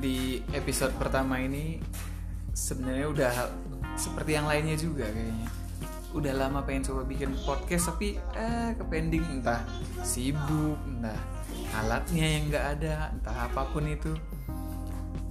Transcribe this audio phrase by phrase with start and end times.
[0.00, 1.80] di episode pertama ini
[2.52, 3.32] sebenarnya udah
[3.96, 5.48] seperti yang lainnya juga kayaknya.
[6.16, 9.64] Udah lama pengen coba bikin podcast tapi eh ke pending entah
[10.00, 11.18] sibuk entah
[11.76, 14.12] alatnya yang nggak ada entah apa pun itu.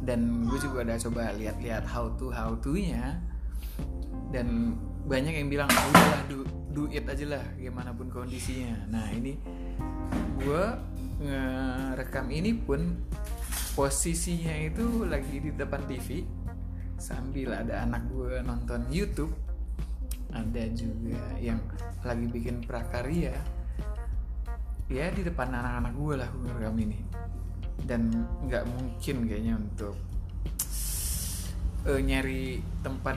[0.00, 3.20] Dan gue juga udah coba lihat-lihat how to how to nya
[4.32, 6.38] dan banyak yang bilang "Ah, udahlah do,
[6.72, 8.88] do it aja lah gimana pun kondisinya.
[8.88, 9.36] Nah ini
[10.40, 10.64] gue
[11.20, 12.96] ngerekam ini pun
[13.74, 16.26] posisinya itu lagi di depan TV
[17.00, 19.32] sambil ada anak gue nonton YouTube.
[20.30, 21.58] Ada juga yang
[22.06, 23.34] lagi bikin prakarya.
[24.90, 26.98] Ya di depan anak-anak gue lah gue ngerekam ini.
[27.82, 28.10] Dan
[28.46, 29.96] nggak mungkin kayaknya untuk
[31.88, 33.16] eh, nyari tempat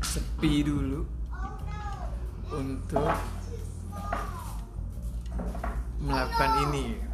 [0.00, 1.04] sepi dulu
[2.50, 3.12] untuk
[6.00, 7.10] melakukan ini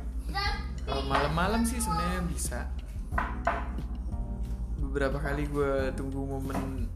[0.87, 2.61] kalau malam-malam sih sebenarnya bisa.
[4.79, 6.87] Beberapa kali gue tunggu momen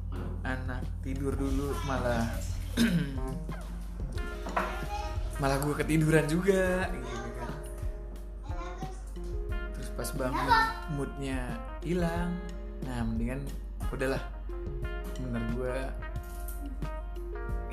[0.47, 2.25] anak tidur dulu malah
[5.43, 7.53] malah gue ketiduran juga gitu kan.
[9.75, 10.49] Terus pas bangun
[10.95, 12.31] moodnya hilang.
[12.87, 13.43] Nah mendingan
[13.91, 14.23] udahlah.
[15.19, 15.77] Menurut gue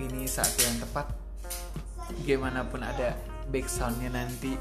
[0.02, 1.14] ini saat yang tepat.
[2.26, 3.14] Gimana pun ada
[3.54, 4.58] back soundnya nanti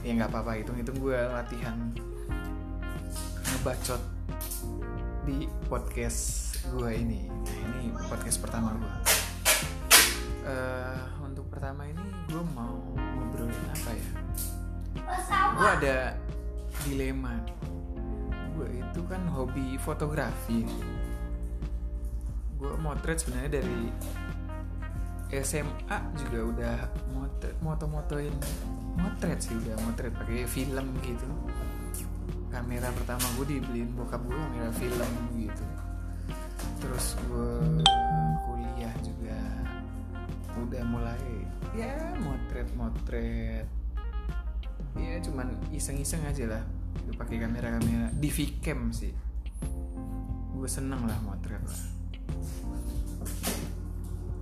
[0.00, 0.60] ya nggak apa-apa.
[0.60, 1.76] Hitung hitung gue latihan
[3.50, 4.02] ngebacot
[5.28, 7.28] di podcast gue ini.
[7.28, 8.94] Nah ini podcast pertama gue
[10.50, 14.08] Eh, untuk pertama ini gue mau ngobrolin apa ya?
[15.54, 15.98] Gue ada
[16.82, 17.36] dilema.
[18.56, 20.64] Gue itu kan hobi fotografi.
[22.56, 23.92] Gue motret sebenarnya dari
[25.30, 26.78] SMA juga udah
[27.14, 28.34] motret moto-motoin
[29.00, 30.12] motret sih udah motret.
[30.12, 31.28] Pakai film gitu.
[32.50, 35.64] Kamera pertama gue dibeliin bokap gue kamera film gitu.
[36.80, 37.82] Terus gue
[38.46, 39.40] kuliah juga.
[40.60, 41.24] Udah mulai
[41.70, 43.66] ya motret motret
[44.98, 46.62] ya cuman iseng-iseng aja lah.
[47.06, 49.14] Itu pakai kamera kamera di Vcam sih.
[50.50, 51.82] Gue seneng lah motret lah.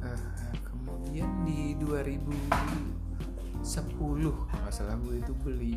[0.08, 1.76] Eh, kemudian di
[3.62, 5.74] 2010 kalau salah gue itu beli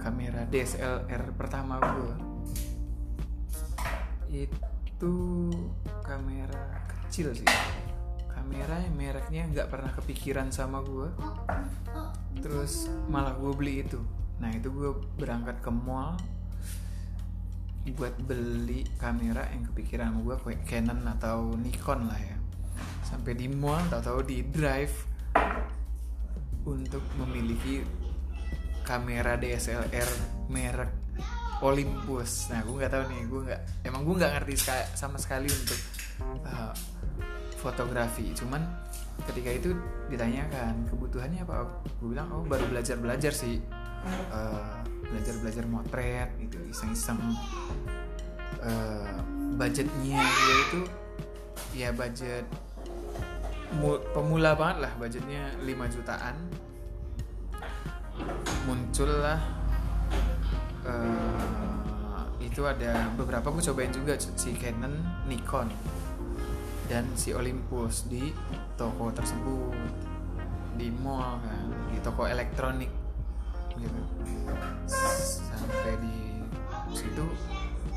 [0.00, 2.14] kamera DSLR pertama gue.
[4.30, 5.14] Itu
[6.02, 7.48] kamera kecil sih.
[8.30, 11.08] Kamera yang mereknya nggak pernah kepikiran sama gue.
[12.40, 14.00] Terus malah gue beli itu.
[14.40, 14.90] Nah itu gue
[15.20, 16.16] berangkat ke mall
[17.90, 22.36] buat beli kamera yang kepikiran gue kayak Canon atau Nikon lah ya.
[23.02, 25.09] Sampai di mall tahu-tahu di drive
[26.66, 27.84] untuk memiliki
[28.84, 30.10] kamera DSLR
[30.50, 30.90] merek
[31.60, 32.48] Olympus.
[32.48, 35.80] Nah, gue nggak tahu nih, gue nggak, emang gue nggak ngerti ska- sama sekali untuk
[36.48, 36.72] uh,
[37.60, 38.32] fotografi.
[38.32, 38.64] Cuman
[39.28, 39.76] ketika itu
[40.08, 41.68] ditanyakan kebutuhannya apa,
[42.00, 43.60] gue bilang oh baru belajar belajar sih,
[45.12, 47.20] belajar belajar motret gitu, iseng-iseng.
[48.60, 49.20] Uh,
[49.60, 50.80] budgetnya gue itu
[51.76, 52.44] ya budget
[54.10, 56.36] pemula banget lah budgetnya 5 jutaan.
[58.66, 59.40] Muncullah
[60.84, 65.70] eh, itu ada beberapa gue cobain juga si Canon, Nikon
[66.90, 68.34] dan si Olympus di
[68.74, 69.78] toko tersebut
[70.74, 72.90] di mall kan di toko elektronik
[73.78, 74.02] gitu.
[74.90, 76.42] Sampai di
[76.90, 77.24] situ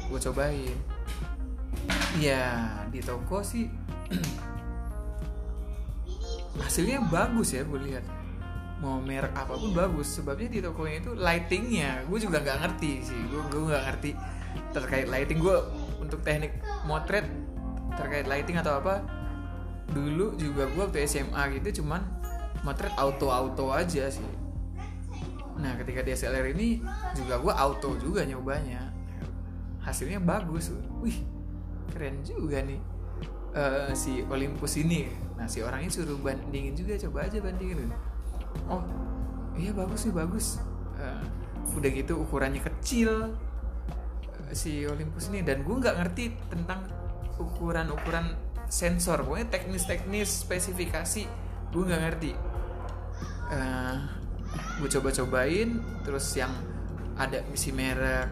[0.07, 0.77] gue cobain.
[2.21, 3.65] Ya di toko sih
[6.61, 8.05] hasilnya bagus ya gue lihat.
[8.83, 12.03] Mau merek apa pun bagus sebabnya di tokonya itu lightingnya.
[12.05, 14.11] Gue juga nggak ngerti sih gue gue nggak ngerti
[14.75, 15.39] terkait lighting.
[15.39, 15.57] Gue
[15.97, 17.25] untuk teknik motret
[17.95, 19.05] terkait lighting atau apa
[19.93, 22.01] dulu juga gue waktu SMA gitu cuman
[22.65, 24.29] motret auto auto aja sih.
[25.57, 26.81] Nah ketika DSLR ini
[27.15, 28.93] juga gue auto juga nyobanya.
[29.83, 30.71] Hasilnya bagus
[31.03, 31.23] wih
[31.91, 32.92] keren juga nih
[33.53, 35.07] eh, si Olympus ini.
[35.37, 37.89] Nah si orangnya suruh bandingin juga coba aja bandingin.
[38.69, 38.83] Oh
[39.57, 40.57] iya bagus sih bagus.
[40.97, 41.23] Eh,
[41.73, 43.33] udah gitu ukurannya kecil
[44.49, 45.45] eh, si Olympus ini.
[45.45, 46.85] Dan gue nggak ngerti tentang
[47.37, 48.33] ukuran-ukuran
[48.69, 49.21] sensor.
[49.21, 51.23] Pokoknya teknis-teknis spesifikasi
[51.73, 52.31] gue nggak ngerti.
[53.53, 53.97] Eh,
[54.81, 55.69] gue coba-cobain
[56.01, 56.53] terus yang
[57.13, 58.29] ada si merek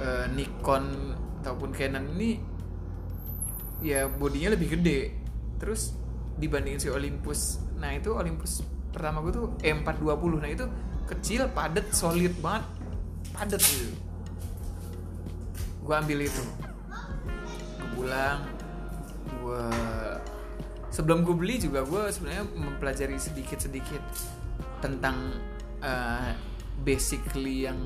[0.00, 1.12] eh, Nikon
[1.44, 2.53] ataupun Canon ini
[3.80, 5.14] ya bodinya lebih gede.
[5.58, 5.94] Terus
[6.38, 10.66] dibandingin si Olympus nah itu Olympus pertama gue tuh E420 nah itu
[11.08, 12.64] kecil padat solid banget.
[13.34, 13.94] Padat gitu.
[15.82, 16.44] Gue ambil itu.
[17.80, 18.54] Gue pulang
[19.44, 19.66] gue
[20.88, 24.00] sebelum gue beli juga gue sebenarnya mempelajari sedikit sedikit
[24.80, 25.36] tentang
[25.84, 26.32] uh,
[26.84, 27.78] basically yang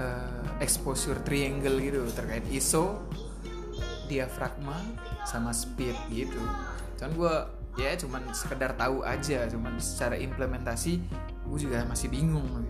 [0.00, 3.04] uh, exposure triangle gitu terkait ISO
[4.06, 4.78] diafragma
[5.28, 6.40] sama speed gitu.
[6.96, 7.34] Cuman gue
[7.76, 11.02] ya cuman sekedar tahu aja cuman secara implementasi
[11.46, 12.64] gue juga masih bingung.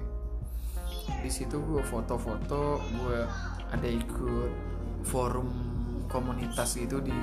[1.23, 3.21] Di situ gue foto-foto gue
[3.71, 4.51] ada ikut
[5.07, 5.49] forum
[6.11, 7.15] komunitas gitu di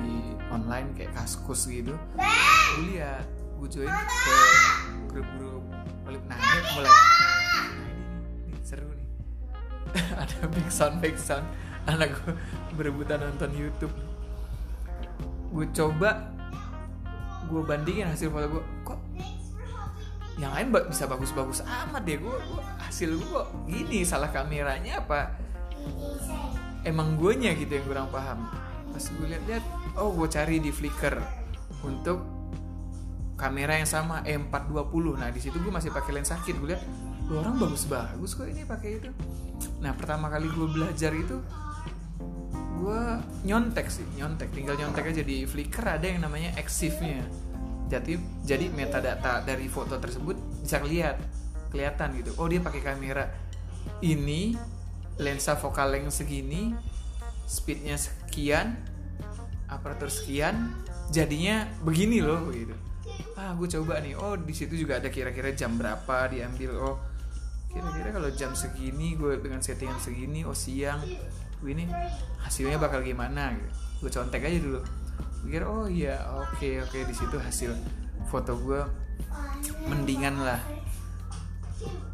[0.48, 1.92] online kayak kaskus gitu.
[2.16, 3.26] Gue lihat
[3.60, 4.38] gue join ke
[5.08, 5.64] grup-grup
[6.28, 7.86] nah ini mulai nah ini,
[8.52, 9.08] ini seru nih.
[10.22, 11.46] Ada big sound big sound
[11.84, 12.32] anak gue
[12.76, 13.94] berebutan nonton YouTube.
[15.54, 16.34] Gue coba
[17.44, 19.00] gue bandingin hasil foto gue kok
[20.40, 22.36] yang lain bisa bagus-bagus amat deh gue,
[22.82, 24.02] hasil gue gini?
[24.02, 25.30] Salah kameranya apa?
[26.82, 28.50] Emang gue nya gitu yang kurang paham.
[28.90, 29.64] Pas gue lihat-lihat
[30.00, 31.22] oh gue cari di Flickr
[31.86, 32.34] untuk
[33.34, 36.82] kamera yang sama E420 nah di situ gue masih pakai lensa kit gue lihat
[37.34, 39.10] orang bagus-bagus kok ini pakai itu.
[39.80, 41.38] Nah pertama kali gue belajar itu
[42.84, 43.02] gue
[43.48, 44.52] nyontek sih nyontek.
[44.52, 47.24] Tinggal nyontek aja di Flickr ada yang namanya exif-nya
[47.88, 51.20] jadi jadi metadata dari foto tersebut bisa lihat
[51.68, 52.32] kelihatan gitu.
[52.40, 53.28] Oh dia pakai kamera
[54.00, 54.56] ini
[55.20, 56.72] lensa focal length segini
[57.44, 58.74] speednya sekian
[59.68, 60.72] aparatur sekian
[61.12, 62.74] jadinya begini loh gitu.
[63.36, 64.16] Ah gue coba nih.
[64.16, 66.72] Oh di situ juga ada kira-kira jam berapa diambil.
[66.80, 66.96] Oh
[67.68, 71.02] kira-kira kalau jam segini gue dengan settingan segini oh siang
[71.72, 71.88] ini
[72.42, 73.54] hasilnya bakal gimana?
[73.54, 73.70] Gitu.
[74.04, 74.80] Gue contek aja dulu.
[75.44, 76.90] Pikir oh iya oke okay, oke.
[76.92, 77.02] Okay.
[77.08, 77.72] di situ hasil
[78.28, 78.80] foto gue
[79.88, 80.60] mendingan lah.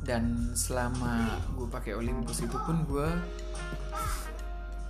[0.07, 3.09] Dan selama gue pakai Olympus itu pun gue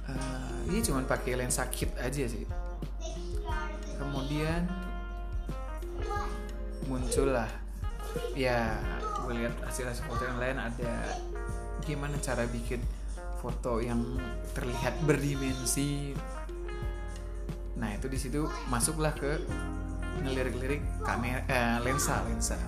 [0.09, 2.45] uh, ini cuman pakai lensa kit aja sih.
[4.01, 4.65] Kemudian
[6.89, 7.47] muncullah
[8.35, 8.75] ya
[9.23, 11.15] gue lihat hasil hasil foto yang lain ada
[11.87, 12.83] gimana cara bikin
[13.41, 14.05] foto yang
[14.53, 16.13] terlihat berdimensi.
[17.81, 19.41] Nah itu di situ masuklah ke
[20.21, 22.61] ngelirik-lirik kamera eh, lensa lensa.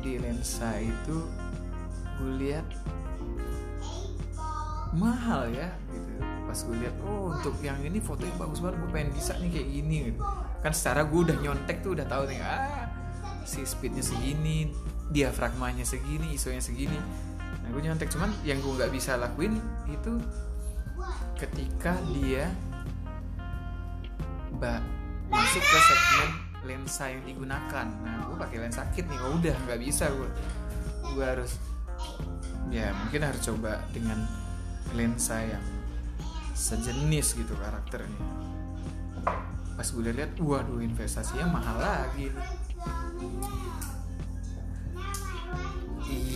[0.00, 1.28] Di lensa itu
[2.16, 2.64] gue lihat
[4.96, 6.12] mahal ya gitu.
[6.48, 9.68] Pas gue lihat oh untuk yang ini fotonya bagus banget gue pengen bisa nih kayak
[9.68, 10.20] gini gitu.
[10.64, 12.88] kan secara gue udah nyontek tuh udah tahu nih ah
[13.44, 14.72] si speednya segini
[15.12, 16.96] diafragmanya segini isonya segini
[17.64, 19.56] nah gue nyontek cuman yang gue nggak bisa lakuin
[19.88, 20.20] itu
[21.40, 22.52] ketika dia
[24.54, 24.80] mbak
[25.32, 26.30] masuk ke segmen
[26.64, 27.86] lensa yang digunakan.
[27.86, 30.30] Nah gue pakai lensa kit nih oh udah nggak bisa gue
[31.14, 31.60] gue harus
[32.72, 34.24] ya mungkin harus coba dengan
[34.96, 35.64] lensa yang
[36.56, 38.24] sejenis gitu karakternya.
[39.74, 42.30] Pas gue lihat waduh investasinya mahal lagi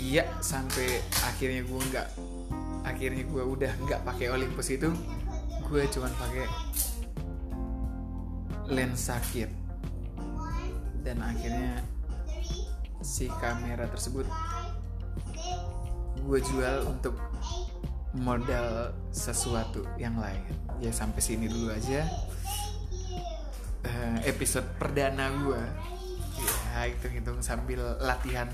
[0.09, 2.09] iya sampai akhirnya gue nggak
[2.89, 4.89] akhirnya gue udah nggak pakai Olympus itu
[5.69, 6.47] gue cuman pakai
[8.73, 9.53] lensa kit
[11.05, 11.85] dan akhirnya
[13.05, 14.25] si kamera tersebut
[16.25, 17.17] gue jual untuk
[18.17, 20.41] modal sesuatu yang lain.
[20.81, 22.09] Ya sampai sini dulu aja
[23.85, 25.63] uh, episode perdana gue
[26.39, 28.47] ya hitung-hitung sambil latihan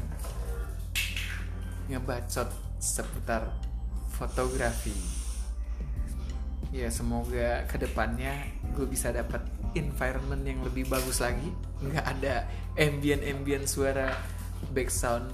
[1.88, 2.49] ngebacot
[2.81, 3.49] seputar
[4.14, 4.95] fotografi.
[6.75, 9.43] Ya semoga ke depannya gue bisa dapat
[9.79, 11.50] environment yang lebih bagus lagi.
[11.83, 12.35] Nggak ada
[12.75, 14.11] ambient ambient suara
[14.75, 15.31] background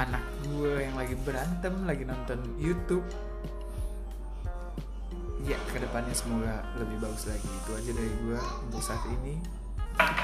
[0.00, 3.04] anak gue yang lagi berantem lagi nonton YouTube.
[5.42, 7.48] Ya ke depannya semoga lebih bagus lagi.
[7.50, 9.42] Itu aja dari gue untuk saat ini.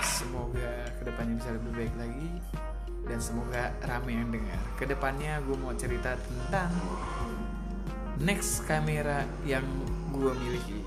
[0.00, 2.31] Semoga ke depannya bisa lebih baik lagi
[3.09, 4.61] dan semoga rame yang dengar.
[4.77, 6.71] Ke depannya gue mau cerita tentang
[8.21, 9.65] next kamera yang
[10.12, 10.79] gue miliki.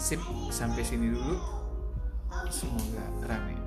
[0.00, 1.36] Sip, sampai sini dulu.
[2.50, 3.63] Semoga rame.